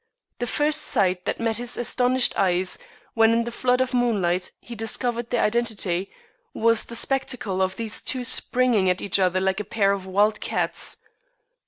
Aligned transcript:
The 0.39 0.47
first 0.47 0.81
sight 0.81 1.25
that 1.25 1.39
met 1.39 1.57
his 1.57 1.77
astonished 1.77 2.35
eyes, 2.35 2.79
when 3.13 3.33
in 3.33 3.43
the 3.43 3.51
flood 3.51 3.81
of 3.81 3.93
moonlight 3.93 4.51
he 4.59 4.73
discovered 4.73 5.29
their 5.29 5.43
identity, 5.43 6.09
was 6.55 6.85
the 6.85 6.95
spectacle 6.95 7.61
of 7.61 7.75
these 7.75 8.01
two 8.01 8.23
springing 8.23 8.89
at 8.89 9.03
each 9.03 9.19
other 9.19 9.39
like 9.39 9.59
a 9.59 9.63
pair 9.63 9.91
of 9.91 10.07
wild 10.07 10.39
cats. 10.41 10.97